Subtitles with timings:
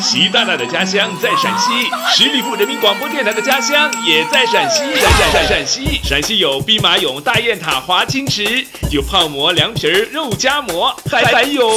[0.00, 4.82] 习大大的家乡在陕西，十里铺人民广播电台的家乡也在陕西。
[5.00, 11.70] 陕陕陕陕西，陕西有兵马俑、大雁塔、华清池，有泡馍、凉皮儿、肉夹馍，还还有。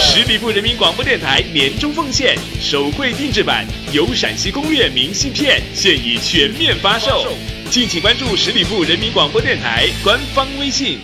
[0.00, 7.26] 十里铺人民广播电台年终奉献手绘定制版《有陕西攻略》明信片，现已全面发售，
[7.70, 11.00] 敬请关注十里铺人民广播电台官方微信。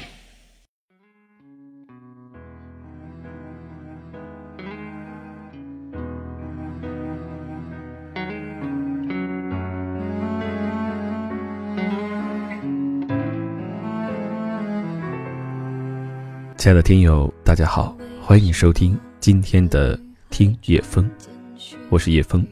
[16.69, 21.11] 亲爱的听友，大家好，欢迎收听今天的听叶风，
[21.89, 22.47] 我是叶风。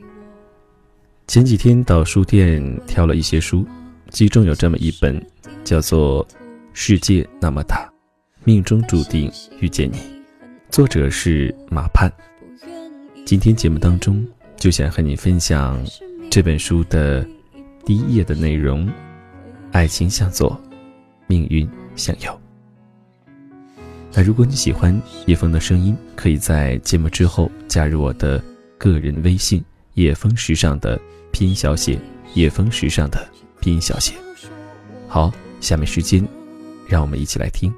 [1.27, 3.66] 前几天到书店挑了一些书，
[4.09, 5.23] 其中有这么一本，
[5.65, 6.27] 叫做
[6.73, 7.93] 《世界那么大，
[8.43, 9.97] 命中注定遇见你》，
[10.71, 12.10] 作者是马盼。
[13.27, 14.27] 今天节目当中
[14.57, 15.79] 就想和你分享
[16.30, 17.23] 这本书的
[17.85, 18.91] 第一页的内容：
[19.73, 20.59] 爱情向左，
[21.26, 22.41] 命运向右。
[24.17, 28.43] 那如果你喜欢叶枫的声音，可以在节目之后加入我的
[28.79, 30.99] 个人微信“叶枫时尚”的
[31.31, 32.01] 拼音小写
[32.33, 33.29] “叶枫时尚”的
[33.61, 34.15] 拼音小写。
[35.07, 36.27] 好，下面时间，
[36.89, 37.71] 让我们一起来听。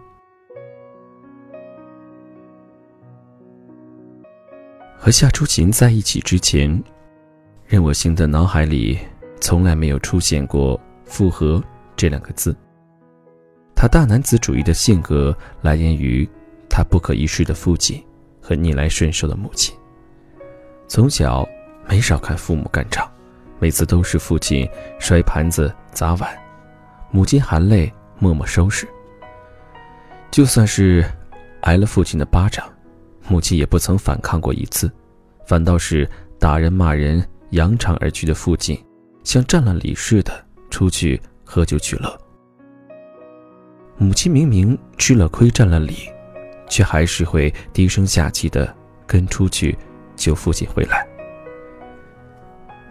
[4.96, 6.80] 和夏初晴在一起之前，
[7.66, 8.96] 任我行的脑海里
[9.40, 11.60] 从来没有出现过“复合”
[11.96, 12.54] 这两个字。
[13.80, 16.28] 他大男子主义的性格来源于
[16.68, 18.04] 他不可一世的父亲
[18.42, 19.72] 和逆来顺受的母亲。
[20.88, 21.48] 从小
[21.88, 23.08] 没少看父母干仗，
[23.60, 26.28] 每次都是父亲摔盘子砸碗，
[27.12, 28.84] 母亲含泪默默收拾。
[30.32, 31.04] 就算是
[31.60, 32.68] 挨了父亲的巴掌，
[33.28, 34.90] 母亲也不曾反抗过一次，
[35.46, 38.76] 反倒是打人骂人扬长而去的父亲，
[39.22, 40.32] 像占了理似的
[40.68, 42.20] 出去喝酒取乐。
[43.98, 46.08] 母亲明明吃了亏占了理，
[46.68, 48.72] 却还是会低声下气的
[49.06, 49.76] 跟出去
[50.14, 51.04] 救父亲回来。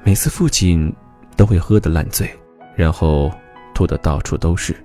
[0.04, 0.94] 每次父亲
[1.38, 2.30] 都会喝得烂醉，
[2.76, 3.32] 然后
[3.74, 4.76] 吐得到处都是，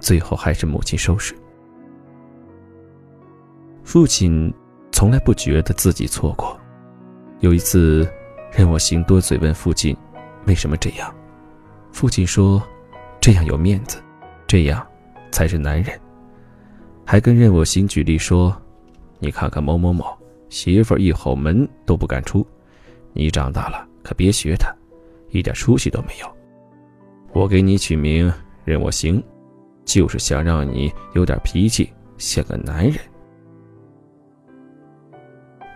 [0.00, 1.32] 最后还是母亲收拾。
[3.84, 4.52] 父亲
[4.90, 6.58] 从来不觉得自己错过。
[7.38, 8.06] 有一次，
[8.52, 9.96] 任我行多嘴问父亲
[10.46, 11.14] 为什么这样，
[11.92, 12.60] 父亲说
[13.20, 14.02] ：“这样有面子，
[14.44, 14.84] 这样。”
[15.30, 15.98] 才是男人，
[17.04, 18.56] 还跟任我行举例说
[19.18, 20.04] ：“你看看某某某，
[20.48, 22.46] 媳妇一吼门都不敢出，
[23.12, 24.74] 你长大了可别学他，
[25.30, 26.36] 一点出息都没有。
[27.32, 28.32] 我给你取名
[28.64, 29.22] 任我行，
[29.84, 32.96] 就是想让你有点脾气，像个男人。”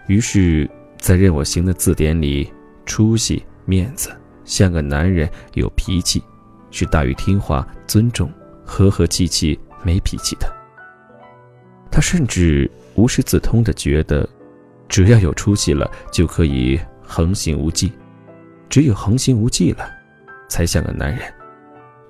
[0.09, 2.53] 于是，在任我行的字典里，
[2.85, 4.11] 出息、面子、
[4.45, 6.21] 像个男人、有脾气，
[6.71, 8.31] 是大于听话、尊重。
[8.73, 10.51] 和和气气、没脾气的，
[11.91, 14.27] 他甚至无师自通的觉得，
[14.89, 17.93] 只要有出息了就可以横行无忌，
[18.71, 19.87] 只有横行无忌了，
[20.49, 21.21] 才像个男人。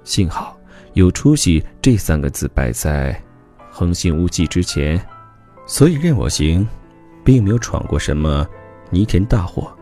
[0.04, 0.56] 幸好
[0.92, 3.20] 有出息这三个字摆在
[3.68, 5.04] 横行无忌之前，
[5.66, 6.64] 所以任我行，
[7.24, 8.46] 并没有闯过什么
[8.88, 9.76] 泥田大祸，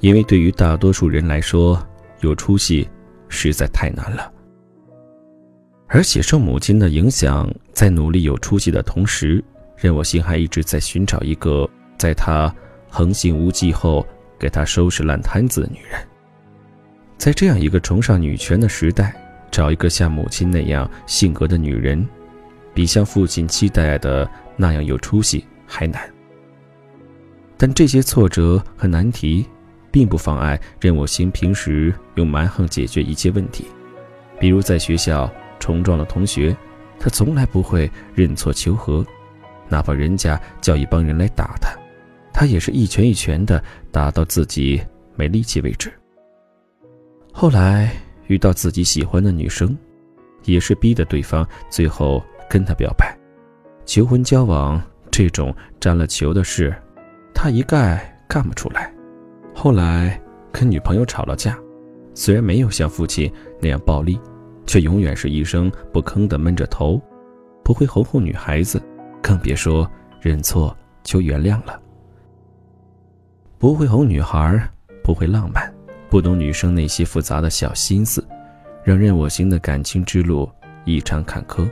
[0.00, 1.80] 因为对于大多数人来说，
[2.18, 2.88] 有出息
[3.28, 4.32] 实在太难了。
[5.88, 9.42] 而且受母亲的影响，在努力有出息的同时，
[9.76, 12.52] 任我行还一直在寻找一个在他
[12.90, 14.04] 横行无忌后
[14.36, 16.00] 给他收拾烂摊子的女人。
[17.16, 19.14] 在这样一个崇尚女权的时代，
[19.50, 22.06] 找一个像母亲那样性格的女人，
[22.74, 26.02] 比像父亲期待的那样有出息还难。
[27.56, 29.46] 但这些挫折和难题，
[29.92, 33.66] 并不妨碍任我行平时用蛮横解决一切问题，
[34.40, 35.32] 比如在学校。
[35.66, 36.56] 冲撞了同学，
[36.96, 39.04] 他从来不会认错求和，
[39.68, 41.76] 哪怕人家叫一帮人来打他，
[42.32, 43.60] 他也是一拳一拳的
[43.90, 44.80] 打到自己
[45.16, 45.92] 没力气为止。
[47.32, 47.92] 后来
[48.28, 49.76] 遇到自己喜欢的女生，
[50.44, 53.12] 也是逼得对方最后跟他表白，
[53.84, 54.80] 求婚交往
[55.10, 56.72] 这种沾了球的事，
[57.34, 58.94] 他一概干不出来。
[59.52, 60.20] 后来
[60.52, 61.58] 跟女朋友吵了架，
[62.14, 63.28] 虽然没有像父亲
[63.60, 64.16] 那样暴力。
[64.66, 67.00] 却永远是一声不吭的闷着头，
[67.62, 68.82] 不会哄哄女孩子，
[69.22, 69.90] 更别说
[70.20, 71.80] 认错求原谅了。
[73.58, 74.68] 不会哄女孩，
[75.02, 75.72] 不会浪漫，
[76.10, 78.26] 不懂女生那些复杂的小心思，
[78.84, 80.50] 让任我行的感情之路
[80.84, 81.68] 异常坎坷。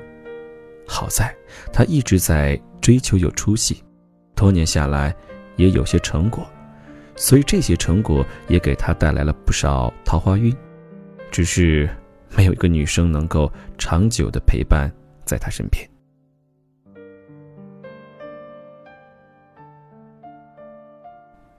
[0.87, 1.35] 好在
[1.73, 3.83] 他一直在追求有出息，
[4.35, 5.15] 多年下来
[5.57, 6.47] 也有些成果，
[7.17, 10.55] 所以这些成果也给他带来了不少桃花运。
[11.31, 11.89] 只是
[12.37, 14.91] 没有一个女生能够长久的陪伴
[15.25, 15.89] 在他身边。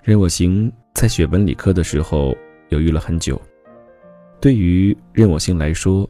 [0.03, 2.35] 任我行在学文理科的时候
[2.69, 3.41] 犹豫了很久。
[4.39, 6.07] 对于任我行来说，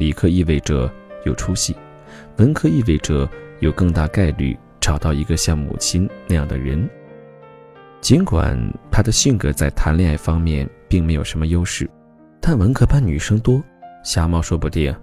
[0.00, 0.92] 理科意味着
[1.24, 1.76] 有出息，
[2.38, 3.28] 文科意味着
[3.60, 6.88] 有更大概率找到一个像母亲那样的人。
[8.00, 8.58] 尽管
[8.90, 11.88] 他的性格在谈恋爱方面并没有什么优势，
[12.40, 13.62] 但文科班女生多，
[14.06, 14.94] 瞎猫说不定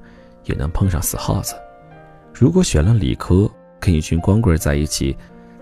[0.45, 1.53] 也能碰上死耗子。
[2.33, 5.15] 如果选了理科，跟一群光棍在一起，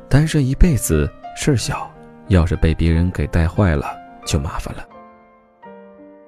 [0.07, 1.91] 单身一辈子事儿小。
[2.27, 3.93] 要是被别人给带坏了，
[4.25, 4.87] 就麻烦了。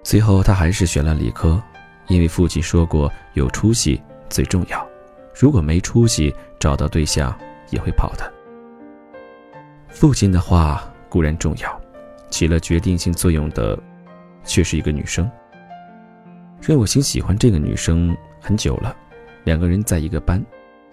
[0.04, 1.62] 最后，他还是选了理科，
[2.07, 4.86] 因为父亲说过有出息最重要。
[5.33, 7.33] 如果没出息，找到对象
[7.69, 8.33] 也会跑的。
[9.88, 11.81] 父亲的话固然重要，
[12.30, 13.80] 起了决定性作用的，
[14.44, 15.30] 却是一个女生。
[16.65, 18.95] 任我行喜欢这个女生很久了，
[19.44, 20.42] 两个人在一个班，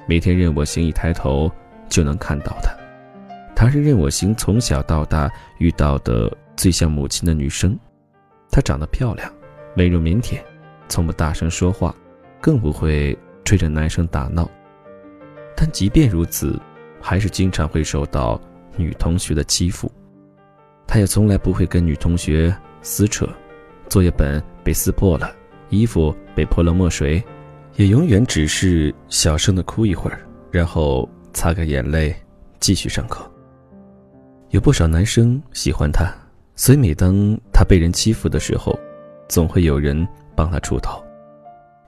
[0.05, 1.49] 每天任我行一抬头
[1.89, 2.73] 就能看到她。
[3.55, 7.79] 她是任我行从小到大遇到的最像母亲的女生，
[8.51, 9.33] 她长得漂亮，
[9.77, 10.41] 温柔腼腆，
[10.89, 11.95] 从不大声说话，
[12.41, 14.51] 更不会追着男生打闹。
[15.57, 16.61] 但即便如此，
[17.01, 18.41] 还是经常会受到
[18.77, 19.89] 女同学的欺负。
[20.85, 22.53] 她也从来不会跟女同学
[22.83, 23.25] 撕扯，
[23.89, 25.33] 作业本被撕破了，
[25.71, 27.23] 衣服被泼了墨水，
[27.77, 30.21] 也永远只是小声的哭一会儿，
[30.51, 32.15] 然后擦干眼泪，
[32.59, 33.29] 继续上课。
[34.51, 36.13] 有不少男生喜欢她，
[36.57, 38.79] 所以每当她被人欺负的时候，
[39.29, 41.03] 总会有人帮她出头。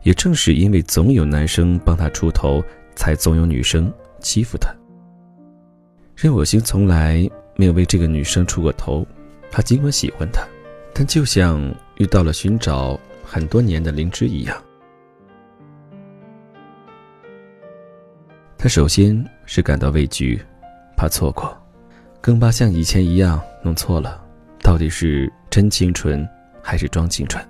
[0.05, 2.63] 也正是因为总有男生帮她出头，
[2.95, 4.73] 才总有女生欺负她。
[6.15, 9.05] 任我行从来没有为这个女生出过头，
[9.51, 10.43] 他尽管喜欢她，
[10.95, 11.61] 但就像
[11.99, 12.99] 遇到了寻找
[13.35, 14.63] 很多年的灵芝一样，
[18.59, 20.39] 他首先是感到畏惧，
[20.99, 21.51] 怕错过。
[22.21, 24.23] 更怕像以前一样弄错了，
[24.61, 26.29] 到底是真清纯
[26.63, 27.43] 还是装清纯？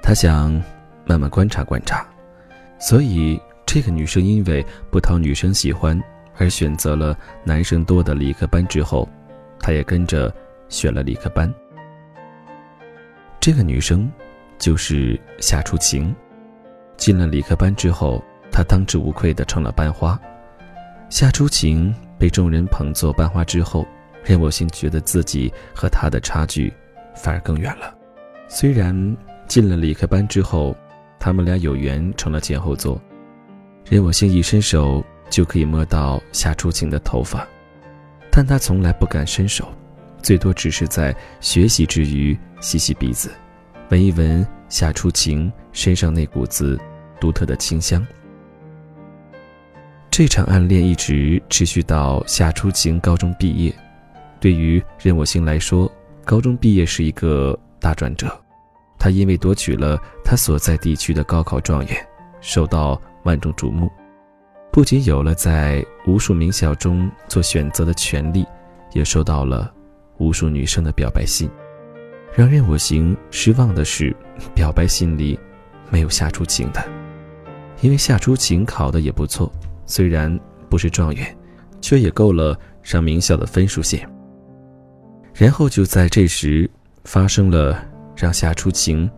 [0.00, 0.52] 他想
[1.04, 2.06] 慢慢观察观察，
[2.78, 6.00] 所以这个女生因为不讨女生喜欢
[6.38, 9.08] 而选择了男生多的理科班之后，
[9.58, 10.32] 他也跟着
[10.68, 11.52] 选了理科班。
[13.40, 14.08] 这个女生
[14.60, 16.14] 就是夏初晴，
[16.96, 18.22] 进了理科班之后，
[18.52, 20.16] 她当之无愧的成了班花。
[21.08, 21.92] 夏初晴。
[22.20, 23.86] 被众人捧作班花之后，
[24.22, 26.70] 任我行觉得自己和她的差距
[27.14, 27.94] 反而更远了。
[28.46, 29.16] 虽然
[29.48, 30.76] 进了理科班之后，
[31.18, 33.00] 他们俩有缘成了前后座，
[33.88, 37.48] 任我行一伸手就可以摸到夏初晴的头发，
[38.30, 39.66] 但他从来不敢伸手，
[40.20, 43.30] 最多只是在学习之余吸吸鼻子，
[43.90, 46.78] 闻一闻夏初晴身上那股子
[47.20, 48.06] 独特的清香。
[50.12, 53.74] 这场暗恋一直持续到夏初晴高中毕业。
[54.38, 55.90] 对于任我行来说，
[56.24, 58.28] 高中毕业是一个大转折。
[58.96, 61.96] 他因为夺取了他所在地区的高考状元，
[62.40, 63.90] 受到万众瞩目，
[64.70, 68.46] 不仅有了在无数名校中做选择的权利，
[68.92, 69.74] 也收到了
[70.18, 71.50] 无数女生的表白信。
[72.32, 74.14] 让任我行失望的是，
[74.54, 75.38] 表白信里
[75.90, 76.82] 没有夏初晴的，
[77.80, 79.50] 因为夏初晴考的也不错。
[79.84, 81.36] 虽然不是状元，
[81.80, 84.08] 却也够了上名校的分数线。
[85.34, 86.70] 然后就在这时，
[87.04, 87.84] 发生了
[88.14, 89.10] 让夏初晴，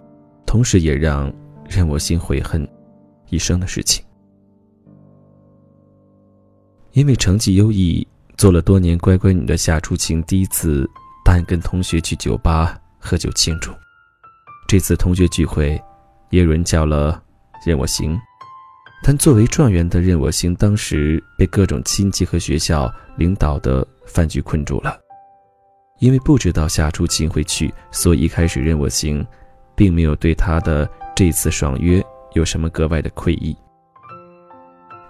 [0.47, 1.31] 同时也让
[1.69, 2.67] 任我行悔恨
[3.29, 4.03] 一生的事情。
[6.93, 8.07] 因为成绩优异，
[8.39, 10.89] 做了多年乖乖女的夏初晴，第一次
[11.23, 13.73] 答应跟同学去酒吧喝酒庆祝。
[14.69, 15.79] 这次同学聚会，
[16.31, 17.21] 也有人叫了
[17.67, 18.19] 任我行。
[19.05, 24.97] 但作为状元的任我行，当时被各种亲戚和学校领导的饭局困住了。
[25.99, 29.27] 因为不知道夏初晴会去，所以一开始任我行，
[29.75, 32.01] 并没有对他的这次爽约
[32.35, 33.57] 有什么格外的愧意。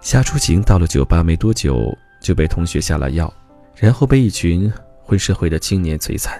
[0.00, 3.32] 夏初晴到了酒吧没多久，就被同学下了药，
[3.76, 4.72] 然后被一群
[5.02, 6.38] 混社会的青年摧残。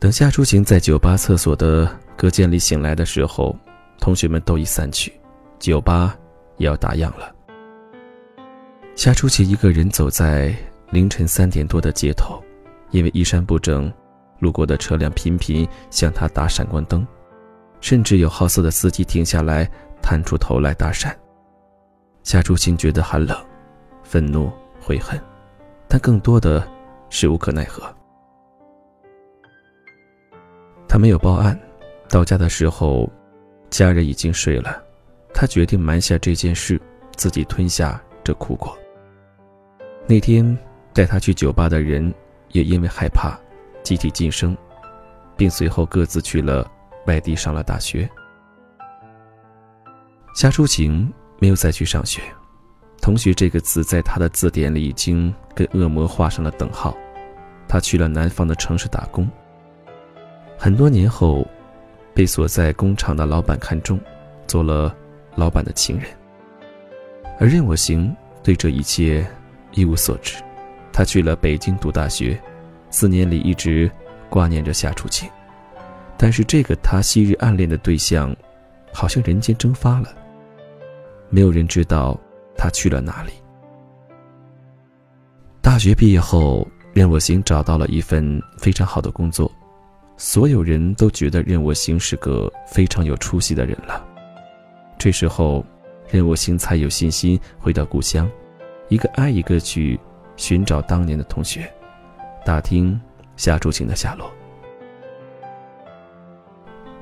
[0.00, 3.54] 等夏初晴在酒吧厕所的隔间里醒来的时候，
[3.98, 5.12] 同学们都已散去。
[5.58, 6.16] 酒吧
[6.56, 7.30] 也要打烊了。
[8.96, 10.56] 夏初晴一个人走在
[10.88, 12.42] 凌晨三点多的街头，
[12.92, 13.92] 因为衣衫不整，
[14.38, 17.06] 路过的车辆频频向他打闪光灯，
[17.82, 21.14] 甚至有好色的司机停下来探出头来搭讪。
[22.22, 23.36] 夏初晴觉得寒冷、
[24.02, 25.20] 愤怒悔恨，
[25.86, 26.66] 但更多的
[27.10, 27.94] 是无可奈何。
[30.90, 31.56] 他没有报案，
[32.08, 33.08] 到家的时候，
[33.70, 34.82] 家人已经睡了。
[35.32, 36.80] 他决定瞒下这件事，
[37.14, 38.76] 自己吞下这苦果。
[40.08, 40.58] 那天
[40.92, 42.12] 带他去酒吧的人
[42.48, 43.38] 也因为害怕，
[43.84, 44.56] 集体晋升，
[45.36, 46.68] 并随后各自去了
[47.06, 48.10] 外地上了大学。
[50.34, 52.20] 夏初晴没有再去上学，
[53.00, 56.96] 同学这个词在他的字典里已经跟恶魔画上了等号。
[57.68, 59.30] 他去了南方的城市打工。
[60.62, 61.48] 很多年后，
[62.12, 63.98] 被所在工厂的老板看中，
[64.46, 64.94] 做了
[65.34, 66.06] 老板的情人。
[67.38, 69.26] 而任我行对这一切
[69.72, 70.34] 一无所知。
[70.92, 72.38] 他去了北京读大学，
[72.90, 73.90] 四年里一直
[74.28, 75.26] 挂念着夏初晴，
[76.18, 78.36] 但是这个他昔日暗恋的对象，
[78.92, 80.14] 好像人间蒸发了。
[81.30, 82.20] 没有人知道
[82.54, 83.32] 他去了哪里。
[85.62, 89.50] 大学毕业后，任我行找到了一份非常好的工作。
[90.22, 94.06] 所有人都觉得任我行是个非常有出息的人了。
[94.98, 95.64] 这时候，
[96.10, 98.30] 任我行才有信心回到故乡，
[98.90, 99.98] 一个挨一个去
[100.36, 101.66] 寻找当年的同学，
[102.44, 103.00] 打听
[103.38, 104.30] 夏竹晴的下落。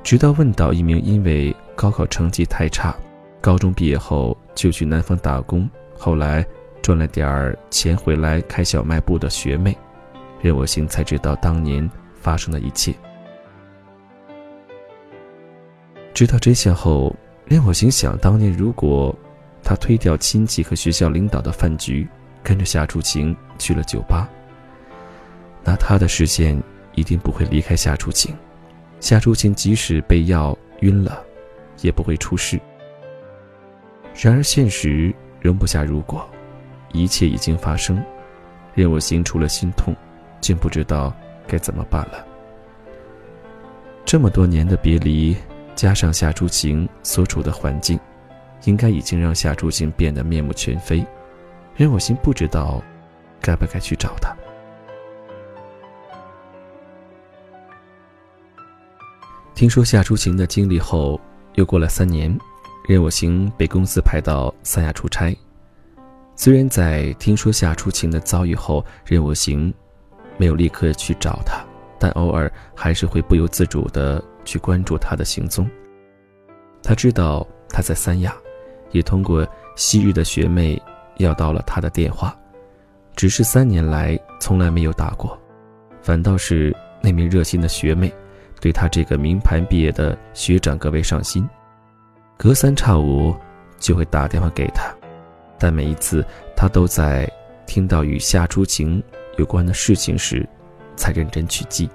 [0.01, 2.95] 直到问到一名因为高考成绩太差，
[3.41, 6.45] 高中毕业后就去南方打工，后来
[6.81, 9.77] 赚了点儿钱回来开小卖部的学妹，
[10.41, 11.87] 任我行才知道当年
[12.21, 12.95] 发生的一切。
[16.13, 19.15] 知道真相后，任我行想当年，如果
[19.63, 22.07] 他推掉亲戚和学校领导的饭局，
[22.43, 24.27] 跟着夏初晴去了酒吧，
[25.63, 26.61] 那他的视线
[26.95, 28.35] 一定不会离开夏初晴。
[28.99, 31.23] 夏初晴即使被药晕了，
[31.81, 32.59] 也不会出事。
[34.13, 36.27] 然而现实容不下如果，
[36.91, 38.03] 一切已经发生，
[38.73, 39.95] 任我行除了心痛，
[40.41, 41.13] 竟不知道
[41.47, 42.25] 该怎么办了。
[44.03, 45.37] 这么多年的别离。
[45.79, 47.97] 加上夏初晴所处的环境，
[48.65, 51.07] 应该已经让夏初晴变得面目全非。
[51.73, 52.83] 任我行不知道
[53.39, 54.35] 该不该去找他。
[59.55, 61.17] 听说夏初晴的经历后，
[61.53, 62.37] 又过了三年，
[62.85, 65.33] 任我行被公司派到三亚出差。
[66.35, 69.73] 虽然在听说夏初晴的遭遇后，任我行
[70.37, 71.65] 没有立刻去找他，
[71.97, 74.21] 但偶尔还是会不由自主的。
[74.45, 75.69] 去关注他的行踪。
[76.81, 78.33] 他知道他在三亚，
[78.91, 80.81] 也通过昔日的学妹
[81.17, 82.37] 要到了他的电话，
[83.15, 85.37] 只是三年来从来没有打过，
[86.01, 88.11] 反倒是那名热心的学妹，
[88.61, 91.47] 对他这个名牌毕业的学长格外上心，
[92.37, 93.35] 隔三差五
[93.77, 94.89] 就会打电话给他，
[95.57, 97.29] 但每一次他都在
[97.65, 99.03] 听到与夏初晴
[99.37, 100.47] 有关的事情时，
[100.95, 101.89] 才认真去记。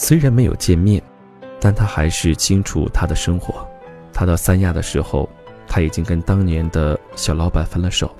[0.00, 1.02] 虽然没有见面，
[1.58, 3.68] 但他还是清楚他的生活。
[4.12, 5.28] 他到三亚的时候，
[5.66, 8.14] 他已经跟当年的小老板分了手，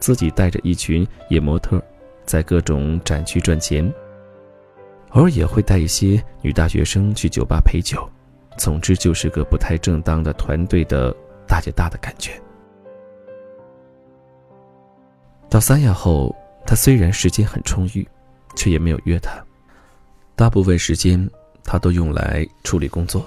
[0.00, 1.80] 自己带着一群野模特，
[2.26, 3.88] 在各种展区赚钱。
[5.10, 8.06] 偶尔也会带一些女大学生去酒吧陪酒。
[8.58, 11.14] 总之就是个不太正当的团队的
[11.46, 12.32] 大姐大的感觉。
[15.48, 16.34] 到三亚后，
[16.66, 18.06] 他虽然时间很充裕，
[18.56, 19.40] 却也没有约他。
[20.40, 21.28] 大部分时间，
[21.62, 23.26] 他都用来处理工作，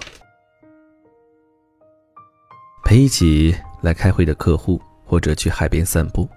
[2.84, 6.28] 陪一起来开会的客户，或者去海边散步。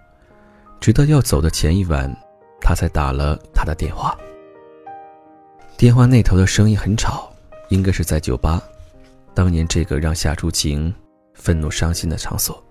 [0.78, 2.14] 直到要走的前一晚，
[2.60, 4.14] 他才打了他的电话。
[5.78, 7.32] 电话那头的声音很吵，
[7.70, 8.62] 应该是在酒吧。
[9.32, 10.94] 当年这个让夏初晴
[11.32, 12.62] 愤怒伤心的场所，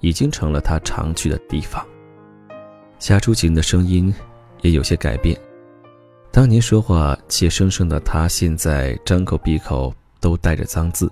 [0.00, 1.82] 已经成了他常去的地方。
[2.98, 4.14] 夏初晴的声音
[4.60, 5.40] 也有些改变。
[6.36, 9.90] 当年说话怯生生的他，现在张口闭口
[10.20, 11.10] 都带着脏字，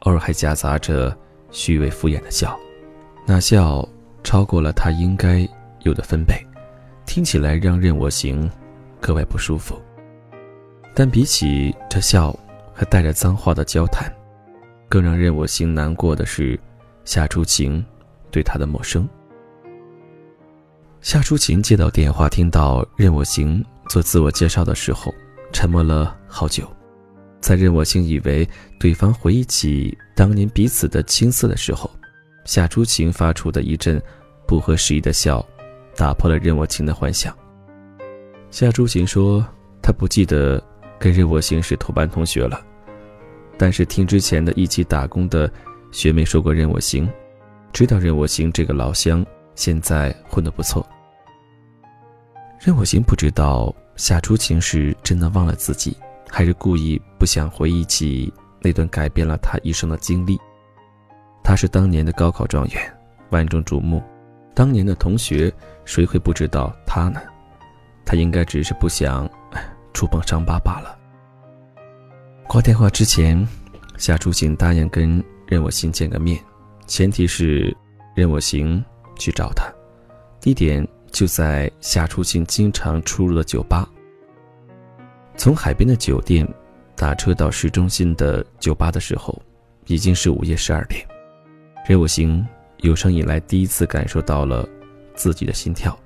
[0.00, 1.16] 偶尔还夹杂着
[1.50, 2.54] 虚伪敷衍的笑，
[3.26, 3.88] 那笑
[4.22, 5.48] 超过了他应该
[5.80, 6.34] 有的分贝，
[7.06, 8.50] 听起来让任我行
[9.00, 9.80] 格外不舒服。
[10.94, 12.30] 但比起这笑
[12.74, 14.14] 和带着脏话的交谈，
[14.90, 16.60] 更让任我行难过的是
[17.06, 17.82] 夏初晴
[18.30, 19.08] 对他的陌生。
[21.00, 23.64] 夏初晴接到电话，听到任我行。
[23.90, 25.12] 做自我介绍的时候，
[25.52, 26.64] 沉默了好久。
[27.40, 31.90] 在任我行以为对方回忆起当年彼此的青涩的时候，
[32.44, 34.00] 夏初晴发出的一阵
[34.46, 35.44] 不合时宜的笑，
[35.96, 37.36] 打破了任我行的幻想。
[38.52, 39.44] 夏初晴说
[39.82, 40.62] ：“她不记得
[40.96, 42.64] 跟任我行是同班同学了，
[43.58, 45.52] 但是听之前的一起打工的
[45.90, 47.10] 学妹说过任我行，
[47.72, 50.88] 知道任我行这个老乡现在混得不错。
[52.60, 55.96] 任我行不知道夏初晴是真的忘了自己，
[56.28, 60.38] 还是故意不想回忆起那段改变了他一生的经历。
[61.42, 62.98] 他是当年的高考状元，
[63.30, 64.02] 万众瞩目，
[64.54, 65.50] 当年的同学
[65.86, 67.18] 谁会不知道他呢？
[68.04, 69.26] 他应该只是不想
[69.94, 70.98] 触碰伤疤罢了。
[72.46, 73.48] 挂电话之前，
[73.96, 76.38] 夏初晴答应跟任我行见个面，
[76.86, 77.74] 前提是
[78.14, 78.84] 任我行
[79.16, 79.64] 去找他，
[80.42, 80.86] 地点。
[81.10, 83.88] 就在夏初晴经常出入的酒吧。
[85.36, 86.46] 从海边的酒店
[86.94, 89.40] 打车到市中心的酒吧的时候，
[89.86, 91.06] 已经是午夜十二点。
[91.88, 92.46] 任我行
[92.78, 94.68] 有生以来第一次感受到了
[95.14, 95.98] 自己的心跳。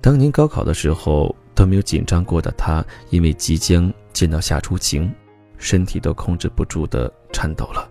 [0.00, 5.12] 当年高考的时候都没有紧张过的他，因为即将见到夏初晴，
[5.56, 7.90] 身体都控制不住的颤抖了。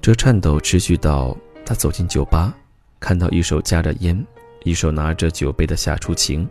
[0.00, 2.56] 这颤抖持续到他走进酒吧。
[3.00, 4.26] 看到一手夹着烟，
[4.64, 6.48] 一手拿着酒杯的夏初晴，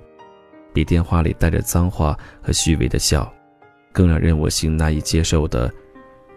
[0.74, 3.32] 比电话里带着脏话和虚伪的笑，
[3.92, 5.72] 更让任我行难以接受的，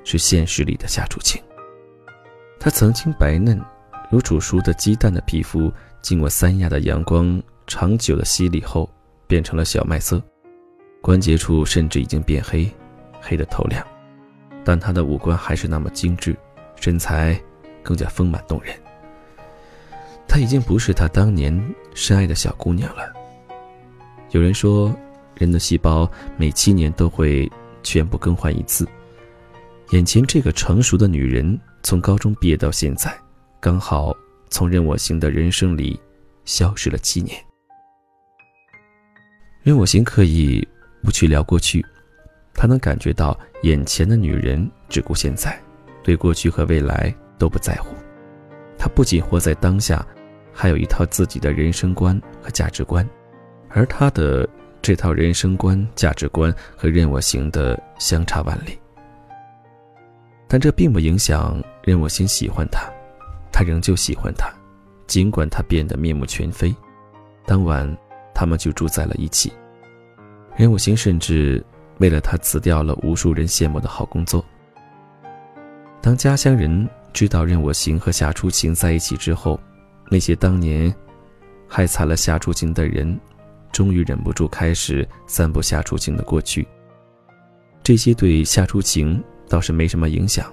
[0.02, 1.40] 是现实里的夏初晴。
[2.58, 3.60] 她曾经白嫩
[4.10, 8.90] 如煮熟的鸡蛋的皮肤，经过三亚的阳光长久的洗礼后，
[9.26, 10.22] 变成了小麦色，
[11.00, 12.68] 关节处甚至已经变黑，
[13.20, 13.86] 黑得透亮，
[14.64, 16.36] 但她的五官还是那么精致，
[16.74, 17.40] 身材
[17.82, 18.74] 更加丰满动人。
[20.32, 21.52] 她已经不是她当年
[21.92, 23.12] 深爱的小姑娘了。
[24.30, 24.94] 有人说，
[25.34, 27.50] 人的细胞每七年都会
[27.82, 28.86] 全部更换一次。
[29.90, 33.12] 眼前这个成熟的女人，从高中毕业到现在，
[33.58, 34.14] 刚好
[34.50, 36.00] 从任我行的人生里
[36.44, 37.36] 消失了七年。
[39.64, 40.66] 任我行刻意
[41.02, 41.84] 不去聊过去，
[42.54, 45.60] 他能感觉到眼前的女人只顾现在，
[46.04, 47.96] 对过去和未来都不在乎。
[48.78, 50.06] 他不仅活在当下。
[50.52, 53.08] 还有一套自己的人生观和价值观，
[53.68, 54.48] 而他的
[54.82, 58.78] 这套人生观、价值观和任我行的相差万里。
[60.48, 62.90] 但这并不影响任我行喜欢他，
[63.52, 64.52] 他仍旧喜欢他，
[65.06, 66.74] 尽管他变得面目全非。
[67.46, 67.96] 当晚，
[68.34, 69.52] 他们就住在了一起。
[70.56, 71.64] 任我行甚至
[71.98, 74.44] 为了他辞掉了无数人羡慕的好工作。
[76.00, 79.60] 当家乡人知道任我行和夏初晴在一起之后，
[80.10, 80.92] 那些当年
[81.68, 83.18] 害惨了夏初晴的人，
[83.70, 86.66] 终于忍不住开始散布夏初晴的过去。
[87.82, 90.52] 这些对夏初晴倒是没什么影响，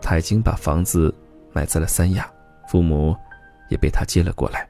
[0.00, 1.12] 他已经把房子
[1.52, 2.30] 买在了三亚，
[2.68, 3.16] 父母
[3.70, 4.68] 也被他接了过来。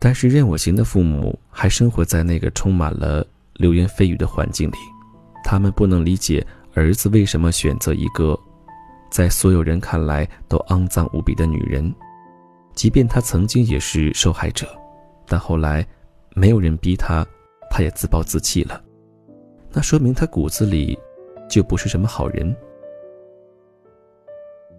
[0.00, 4.76] 但是任我行的父母还生活在那个充满了流言蜚语的环境里，
[5.44, 6.44] 他们不能理解
[6.74, 8.38] 儿子为什么选择一个
[9.08, 11.94] 在所有人看来都肮脏无比的女人。
[12.74, 14.66] 即便他曾经也是受害者，
[15.26, 15.86] 但后来
[16.34, 17.26] 没有人逼他，
[17.70, 18.82] 他也自暴自弃了。
[19.72, 20.98] 那说明他骨子里
[21.48, 22.54] 就不是什么好人。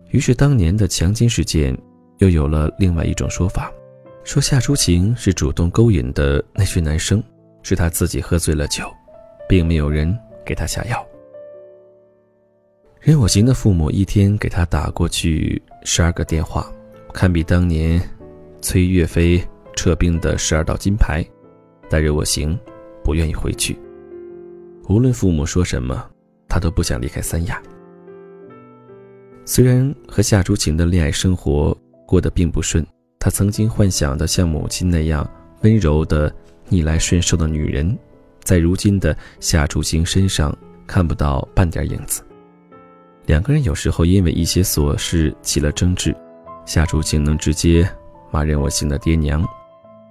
[0.10, 1.78] 于是，当年的强奸事件
[2.20, 3.72] 又有了另外一种说法，
[4.24, 7.22] 说夏淑琴是主动勾引的那群男生，
[7.64, 8.90] 是他自己喝醉了酒，
[9.50, 11.06] 并没有人给他下药。
[13.00, 16.72] 任我行的父母一天给他打过去十二个电话。
[17.16, 18.02] 堪比当年
[18.62, 19.42] 崔岳飞
[19.74, 21.26] 撤兵的十二道金牌，
[21.90, 22.60] 但任我行
[23.06, 23.80] 不愿意回去。
[24.90, 26.06] 无论父母说什么，
[26.50, 27.64] 他都不想离开三亚。
[29.46, 31.76] 虽然和夏竹晴的恋爱生活
[32.06, 32.86] 过得并不顺，
[33.18, 35.26] 他曾经幻想的像母亲那样
[35.62, 36.30] 温柔的
[36.68, 37.98] 逆来顺受的女人，
[38.44, 40.54] 在如今的夏竹晴身上
[40.86, 42.22] 看不到半点影子。
[43.26, 46.14] 两个人有时候因为一些琐事起了争执。
[46.66, 47.88] 夏初晴能直接
[48.32, 49.48] 骂任我行的爹娘，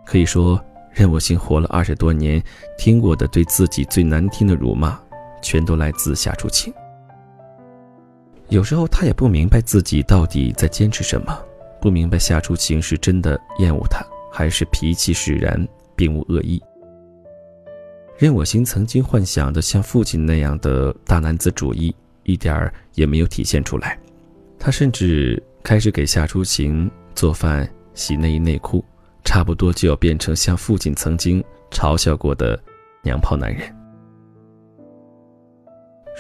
[0.06, 0.62] 可以说
[0.92, 2.42] 任我行活了二十多年，
[2.78, 4.98] 听过的对自己最难听的辱骂，
[5.42, 6.72] 全都来自夏初晴。
[8.50, 11.36] 有时候他也不明白自己到底在坚持什么，
[11.80, 16.62] 不明白夏初晴是真的厌恶他，还是脾气使然，并无恶意。
[18.16, 23.98] 任我行曾经幻想的像父亲那样的大男子主义，一点儿也没有体现出来，
[24.56, 25.42] 他甚至。
[25.64, 28.84] 开始给夏初晴做饭、洗内衣内裤，
[29.24, 32.62] 差不多就要变成像父亲曾经嘲笑过的
[33.02, 33.74] 娘炮男人。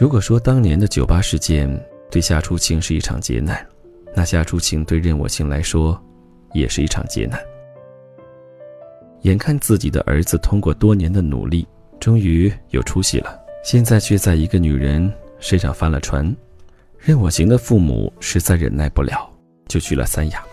[0.00, 1.68] 如果说当年的酒吧事件
[2.10, 3.64] 对夏初晴是一场劫难，
[4.16, 6.02] 那夏初晴对任我行来说
[6.54, 7.38] 也是一场劫难。
[9.24, 11.68] 眼看自己的儿子通过多年的努力，
[12.00, 16.34] 终于有出息了，现在却在一个女人身上翻了船，
[16.98, 19.30] 任我行的父母实在忍耐不了。
[19.66, 20.44] 就去了三亚，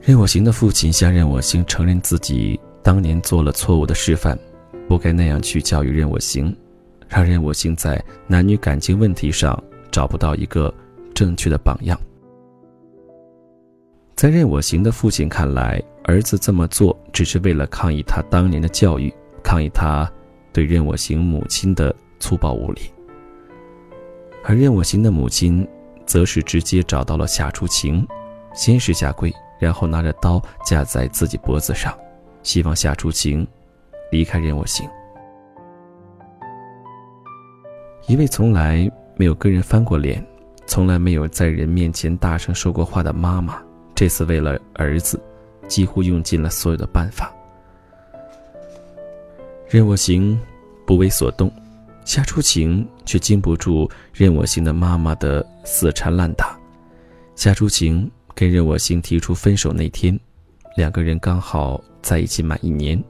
[0.00, 4.38] 任我行的父亲向任我行承认自己当年做了错误的示范，
[4.88, 6.56] 不该那样去教育任我行，
[7.08, 10.72] 让任我行在男女感情问题上找不到一个
[11.14, 11.98] 正确的榜样。
[14.14, 20.10] 在任我行的父亲看来，儿子这么做只是为了抗议他当年的教育，抗议他
[20.52, 22.80] 对任我行母亲的粗暴无礼。
[24.42, 25.66] 而任我行的母亲，
[26.06, 28.06] 则是直接找到了夏初晴，
[28.54, 31.96] 先是下跪，然后拿着刀架在自己脖子上，
[32.42, 33.46] 希望夏初晴
[34.10, 34.88] 离开任我行。
[38.06, 40.24] 一位从来没有跟人翻过脸，
[40.66, 43.60] 从来没有在人面前大声说过话的妈妈。
[43.94, 45.20] 这次为了儿子，
[45.66, 47.34] 几乎用尽了所有的办法。
[49.68, 50.38] 任我行
[50.86, 51.50] 不为所动，
[52.06, 56.56] 夏初晴却禁不住任我行的妈妈的死缠烂打。
[57.34, 60.18] 夏初晴跟任我行提出分手那天，
[60.76, 63.02] 两个人刚好在一起满一年。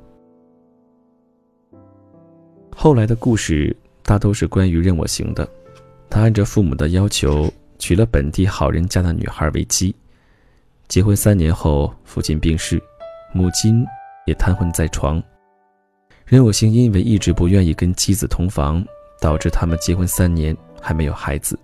[2.75, 5.47] 后来的故事大都是关于任我行的，
[6.09, 9.95] 他按照父母的要求娶了本地好人家的女孩为妻。
[10.89, 12.83] 结婚三年后，父亲病逝，
[13.35, 13.85] 母亲
[14.27, 15.23] 也瘫痪在床。
[16.27, 18.85] 任我行因为一直不愿意跟妻子同房，
[19.21, 21.57] 导致他们结婚三年还没有孩子。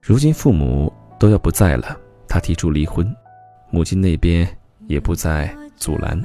[0.00, 1.94] 如今父母都要不在了，
[2.26, 3.14] 他提出离婚，
[3.70, 4.48] 母亲那边
[4.86, 6.18] 也不再阻拦，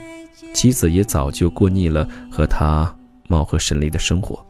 [0.54, 2.96] 妻子也早就过腻了和他
[3.28, 4.44] 貌合神离的生活。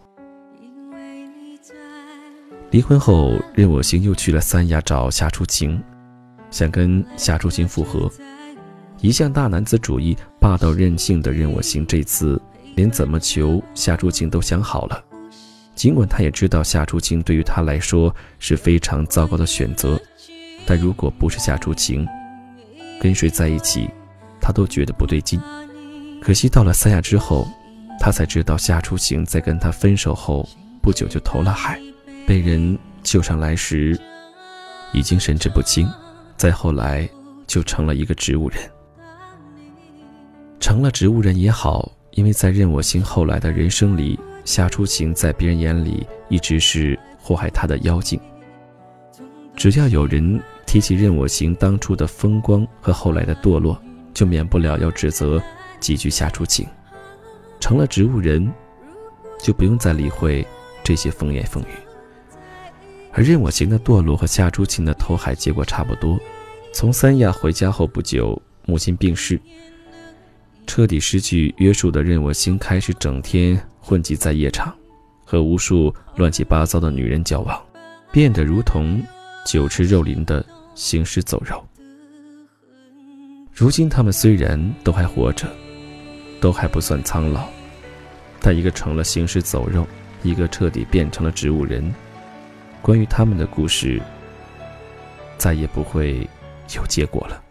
[2.70, 5.82] 离婚后，任我行又去了三亚找夏初晴。
[6.52, 8.08] 想跟夏初晴复合，
[9.02, 12.40] 一向大男子主义、霸道任性的任我行，这次
[12.76, 15.04] 连怎么求夏初晴都想好了。
[15.74, 20.00] 尽管他也知道夏初晴对于他来说是非常糟糕的选择，
[20.66, 22.08] 但如果不是夏初晴，
[23.00, 23.90] 跟谁在一起，
[24.40, 25.40] 他都觉得不对劲。
[26.22, 27.48] 可惜到了三亚之后，
[28.00, 30.48] 他才知道夏初晴在跟他分手后
[30.82, 31.80] 不久就投了海，
[32.26, 34.00] 被人救上来时，
[34.94, 35.88] 已经神志不清。
[36.38, 37.08] 再后来，
[37.48, 38.60] 就成了一个植物人。
[40.60, 48.20] 成了植物人也好，因为在任我行后来的人生里，夏初晴在别人眼里一直是祸害他的妖精。
[49.54, 53.80] 只要有人提起任我行当初的风光和后来的堕落，
[54.14, 55.42] 就免不了要指责
[55.82, 56.66] 几句夏初晴。
[57.60, 58.50] 成了植物人，
[59.42, 60.46] 就不用再理会
[60.84, 61.68] 这些风言风语。
[63.12, 66.18] 而任我行的堕落和夏初晴的投海结果差不多。
[66.72, 69.40] 从三亚回家后不久，母亲病逝，
[70.66, 74.76] 彻底失去约束的任我行开始整天混迹在夜场，
[75.24, 77.62] 和无数乱七八糟的女人交往，
[78.12, 79.02] 变得如同
[79.46, 81.64] 酒池肉林的行尸走肉。
[83.54, 85.48] 如今他们虽然都还活着，
[86.42, 87.48] 都还不算苍老，
[88.42, 89.88] 但一个成了行尸走肉，
[90.24, 91.94] 一个彻底变成了植物人。
[92.82, 94.02] 关于他们的故事，
[95.38, 96.28] 再也不会
[96.76, 97.42] 有结果了。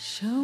[0.00, 0.37] Show